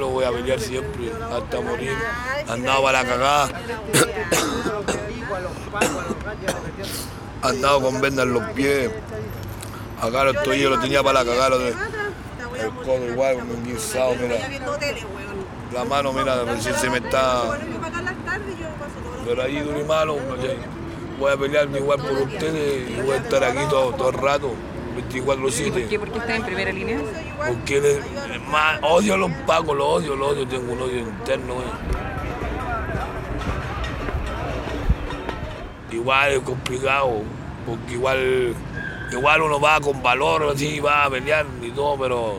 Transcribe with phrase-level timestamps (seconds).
[0.00, 1.94] Durimalo voy a pelear siempre, hasta morir.
[2.48, 3.48] Andaba para la cagada.
[7.42, 8.90] Andaba con vendas en los pies.
[10.00, 11.56] Acá lo estoy, yo lo tenía para la cagada.
[12.58, 14.36] El codo igual, un guisado, mira.
[15.72, 17.42] La mano, mira, si se me está.
[19.26, 20.16] Pero ahí Durimalo,
[21.18, 24.54] voy a pelear igual por ustedes y voy a estar aquí todo, todo el rato.
[24.96, 25.70] 24-7.
[25.72, 25.98] ¿Por qué?
[25.98, 26.98] ¿Por qué está en primera línea?
[27.46, 31.54] Porque le- más, odio a los pacos, los odio, los odio, tengo un odio interno.
[31.54, 31.96] eh.
[35.92, 37.22] Igual es complicado,
[37.66, 38.54] porque igual,
[39.12, 42.38] igual uno va con valor, así, va a pelear y todo, pero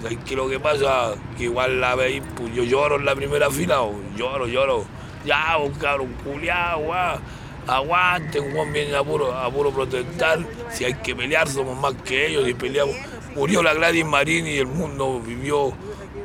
[0.00, 1.14] ¿sabes qué lo que pasa?
[1.36, 4.84] Que igual la veis, pues yo lloro en la primera fila, o lloro, lloro.
[5.24, 7.18] Ya, un cabrón culiado, guau.
[7.66, 10.40] Aguante, Juan viene a puro, a protestar.
[10.70, 12.94] Si hay que pelear, somos más que ellos y peleamos.
[13.34, 15.72] Murió la Gladys Marín y el mundo vivió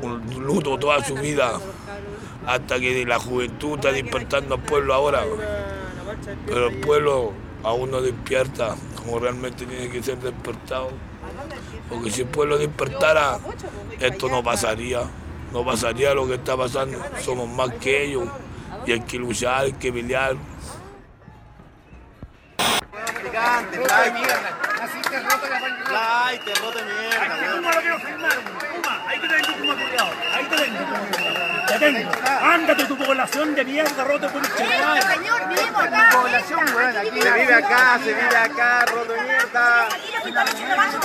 [0.02, 1.60] un luto toda su vida.
[2.46, 5.24] Hasta que la juventud está despertando al pueblo ahora.
[6.46, 10.90] Pero el pueblo aún no despierta como realmente tiene que ser despertado.
[11.90, 13.40] Porque si el pueblo despertara,
[14.00, 15.02] esto no pasaría.
[15.52, 17.00] No pasaría lo que está pasando.
[17.22, 18.28] Somos más que ellos.
[18.86, 20.36] Y hay que luchar, hay que pelear.
[25.92, 27.62] Ay, te roto mierda, weón.
[27.62, 28.32] Puma lo quiero firmar.
[28.40, 30.12] Puma, ahí te tengo, Puma, cuidado.
[30.34, 31.39] Ahí te tengo.
[31.80, 32.12] Te tengo.
[32.44, 35.02] Ándate tu población de mierda, roto por el chaval.
[35.02, 36.10] Señor, vivimos acá.
[36.12, 39.88] Población, weón, aquí se vive acá, se vive acá, roto mierda.
[40.24, 41.00] Que no vamos a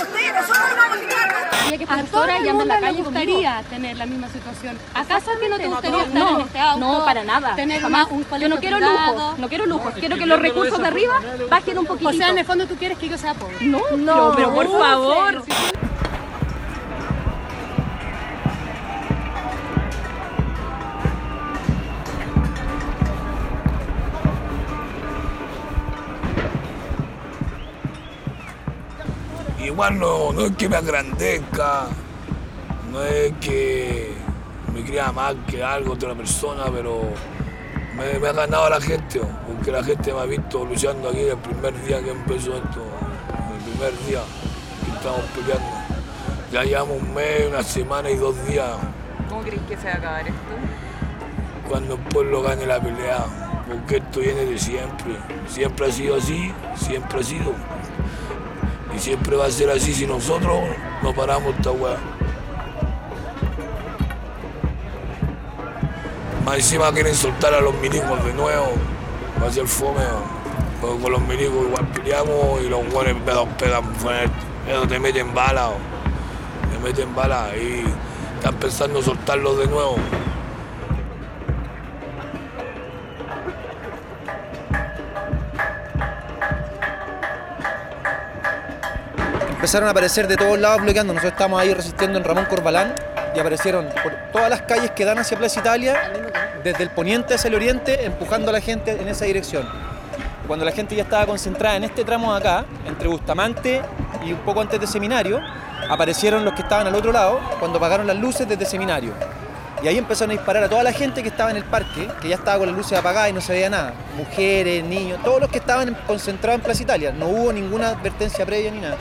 [1.77, 3.25] que es todo el y anda en la mundo calle le conmigo.
[3.33, 4.77] gustaría tener la misma situación.
[4.93, 6.79] ¿Acaso a ti no te No, gustaría no, estar no, en este auto?
[6.79, 7.55] no, para nada.
[7.55, 8.07] Tener Jamás.
[8.11, 9.93] un Yo no quiero lujos, no quiero lujos.
[9.95, 12.09] Quiero que los recursos de arriba bajen un poquito.
[12.09, 13.57] O sea, en el fondo tú quieres que yo sea pobre.
[13.61, 15.43] No, pero, pero por favor.
[29.75, 31.87] Igual no, no es que me agrandezca,
[32.93, 34.13] no es que
[34.73, 37.01] me crea más que algo otra persona, pero
[37.97, 41.37] me, me ha ganado la gente, porque la gente me ha visto luchando aquí el
[41.39, 42.85] primer día que empezó esto,
[43.53, 44.21] el primer día
[44.85, 45.77] que estamos peleando.
[46.53, 48.77] Ya llevamos un mes, una semana y dos días
[49.27, 50.55] ¿Cómo crees que se va a acabar esto?
[51.67, 53.25] cuando el pueblo gane la pelea,
[53.67, 55.17] porque esto viene de siempre.
[55.49, 57.51] Siempre ha sido así, siempre ha sido.
[58.95, 60.55] Y siempre va a ser así si nosotros
[61.03, 61.97] no paramos esta weá.
[66.45, 68.67] Más encima quieren soltar a los milicos de nuevo.
[69.41, 70.01] Va a ser fome.
[70.81, 74.33] con los milicos igual peleamos y los buenos pedos pegan fuerte.
[74.87, 75.71] Te meten bala.
[76.71, 77.83] Te meten bala y
[78.37, 79.95] están pensando soltarlos de nuevo.
[89.65, 91.11] Empezaron a aparecer de todos lados bloqueando.
[91.11, 92.93] Nosotros estábamos ahí resistiendo en Ramón Corbalán
[93.35, 96.11] y aparecieron por todas las calles que dan hacia Plaza Italia,
[96.63, 99.67] desde el poniente hacia el oriente, empujando a la gente en esa dirección.
[100.45, 103.81] Cuando la gente ya estaba concentrada en este tramo de acá, entre Bustamante
[104.23, 105.41] y un poco antes de Seminario,
[105.89, 109.13] aparecieron los que estaban al otro lado cuando apagaron las luces desde Seminario.
[109.81, 112.27] Y ahí empezaron a disparar a toda la gente que estaba en el parque, que
[112.27, 113.95] ya estaba con las luces apagadas y no se veía nada.
[114.15, 117.11] Mujeres, niños, todos los que estaban concentrados en Plaza Italia.
[117.11, 118.97] No hubo ninguna advertencia previa ni nada.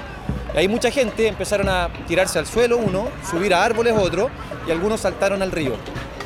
[0.55, 4.31] Y ahí mucha gente empezaron a tirarse al suelo, uno, subir a árboles, otro,
[4.67, 5.75] y algunos saltaron al río.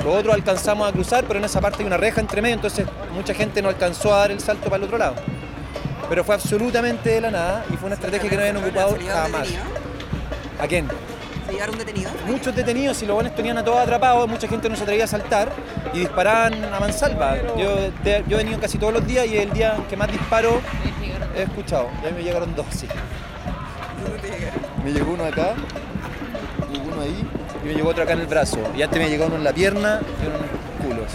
[0.04, 2.86] Los otros alcanzamos a cruzar, pero en esa parte hay una reja entre medio, entonces
[3.14, 5.14] mucha gente no alcanzó a dar el salto para el otro lado.
[6.08, 9.48] Pero fue absolutamente de la nada y fue una estrategia que no habían ocupado jamás.
[10.60, 10.88] ¿A quién?
[11.46, 12.12] ¿Se llevaron detenidos?
[12.26, 15.08] Muchos detenidos y los buenos tenían a todos atrapados, mucha gente no se atrevía a
[15.08, 15.50] saltar
[15.94, 17.36] y disparaban a mansalva.
[17.56, 20.60] Yo he venido casi todos los días y el día que más disparo
[21.34, 21.88] he escuchado.
[22.04, 22.86] Ya me llegaron dos, sí.
[24.84, 25.54] Me llegó uno acá,
[26.70, 27.24] me llegó uno ahí
[27.62, 28.58] y me llegó otro acá en el brazo.
[28.76, 31.12] Y antes me llegó uno en la pierna y uno en los culos.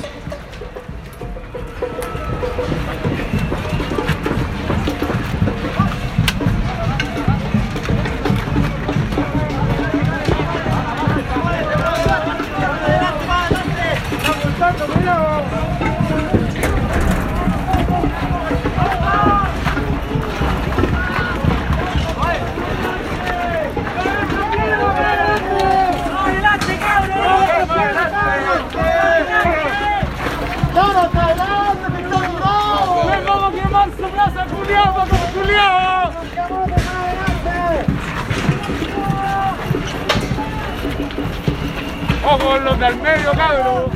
[42.26, 43.92] ¡Ojo los del medio, cabrón!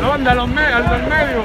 [0.00, 1.44] ¡No anda los me al del medio!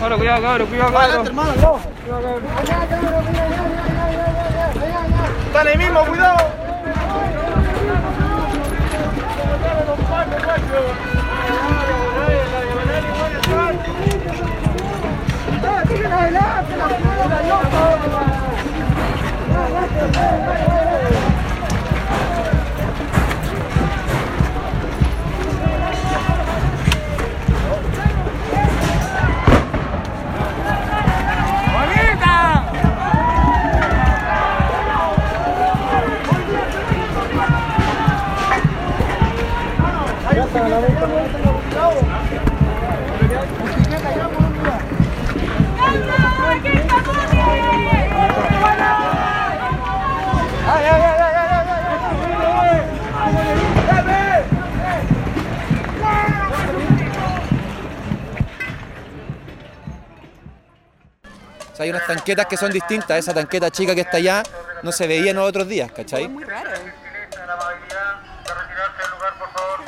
[0.00, 1.26] Ahora, cuidado, cabrón, cuidado, cabrón.
[1.26, 2.42] Cuidado, cabrón.
[5.46, 6.38] Están ahí mismo, cuidado.
[40.78, 41.07] O
[61.78, 63.18] sea, hay unas tanquetas que son distintas.
[63.18, 64.42] Esa tanqueta chica que está allá
[64.82, 66.28] no se veía en los otros días, ¿cachai?
[66.28, 66.70] Muy raro.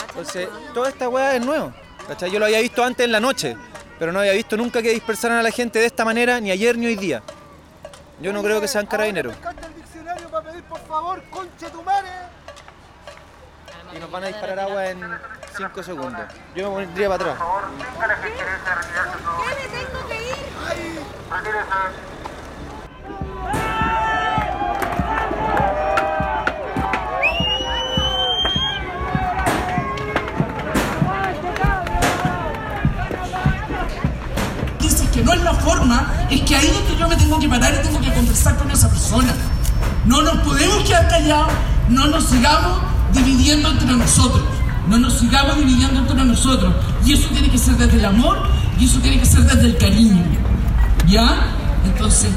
[0.09, 1.73] Entonces, toda esta weá es nuevo.
[2.07, 2.31] ¿cachai?
[2.31, 3.57] Yo lo había visto antes en la noche,
[3.99, 6.77] pero no había visto nunca que dispersaran a la gente de esta manera, ni ayer
[6.77, 7.23] ni hoy día.
[8.21, 9.35] Yo no creo que sean carabineros.
[9.35, 12.09] el diccionario para pedir por favor, concha tu madre.
[13.95, 15.01] Y nos van a disparar agua en
[15.57, 16.23] 5 segundos.
[16.55, 17.49] Yo me pondría para atrás.
[17.99, 20.21] ¿Qué me tengo que
[34.81, 37.49] dices que no es la forma, es que ahí es donde yo me tengo que
[37.49, 39.35] parar y tengo que conversar con esa persona.
[40.05, 41.53] No nos podemos quedar callados,
[41.89, 42.83] no nos sigamos
[43.13, 44.43] dividiendo entre nosotros,
[44.89, 46.75] no nos sigamos dividiendo entre nosotros.
[47.05, 48.39] Y eso tiene que ser desde el amor
[48.79, 50.40] y eso tiene que ser desde el cariño.
[51.11, 51.27] ¿Ya?
[51.85, 52.31] Entonces,